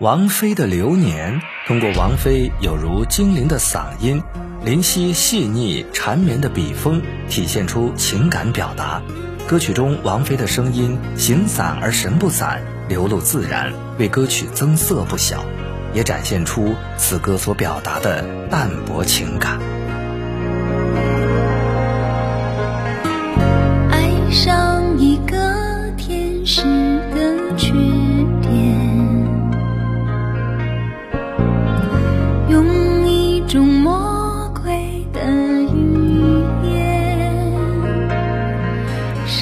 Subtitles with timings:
[0.00, 4.22] 王菲的流年，通过王菲有如精灵的嗓音，
[4.62, 9.00] 林夕细腻缠绵的笔锋，体现出情感表达。
[9.48, 15.42] 歌曲中王菲的声音形散而神不散，流露自然，为歌曲增色不小，
[15.94, 19.58] 也展现出此歌所表达的淡泊情感。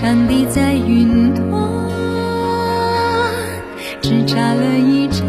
[0.04, 1.42] 上帝在云端，
[4.02, 5.24] 只差了一眨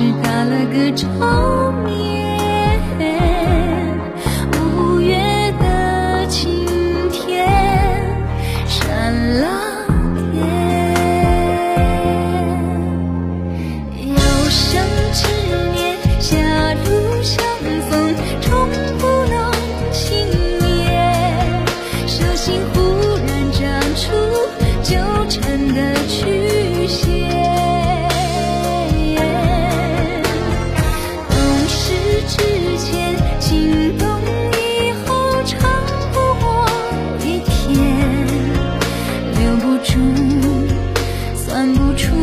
[0.00, 1.06] 边，只打了个照
[1.84, 2.09] 面，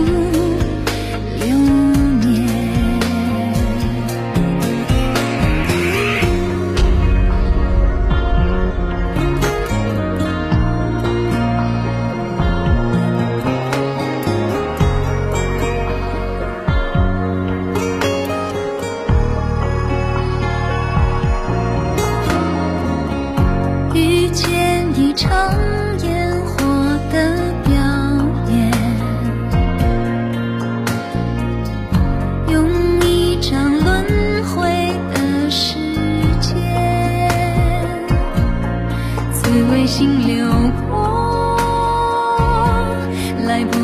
[0.06, 0.27] you.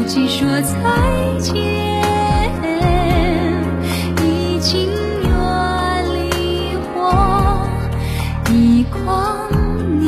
[0.06, 0.74] 即说再
[1.40, 1.56] 见，
[4.22, 4.86] 已经
[5.22, 5.30] 远
[6.14, 7.68] 离我。
[8.52, 9.50] 一光
[10.02, 10.04] 年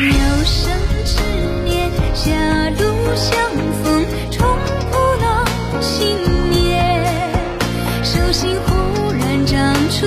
[0.00, 0.72] 有生
[1.04, 1.22] 之
[1.64, 2.32] 年，狭
[2.70, 2.80] 路
[3.14, 3.38] 相
[3.84, 4.48] 逢，冲
[4.90, 5.44] 破了
[5.80, 6.16] 信
[6.50, 7.30] 念，
[8.02, 10.06] 手心忽然长出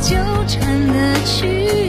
[0.00, 0.16] 纠
[0.46, 1.87] 缠的曲。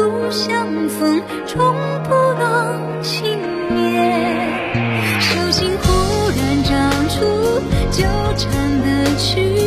[0.00, 3.22] 不相逢，终不能幸
[3.68, 4.72] 免。
[5.20, 8.02] 手心忽然长出纠
[8.38, 9.59] 缠的曲